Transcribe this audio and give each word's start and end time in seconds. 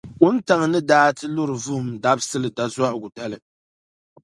Wuntaŋ’ 0.19 0.61
ni 0.71 0.79
daa 0.89 1.09
ti 1.17 1.25
lura 1.35 1.55
Vuhim 1.63 1.87
Dabisili 2.03 2.49
dazɔhigu 2.57 3.07
dali. 3.15 3.37